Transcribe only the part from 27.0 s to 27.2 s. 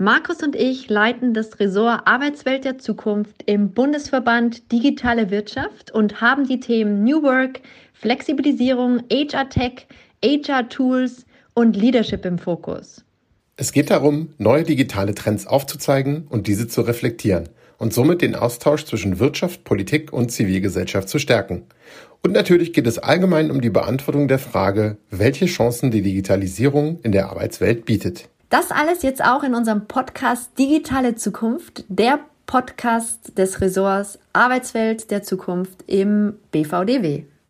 in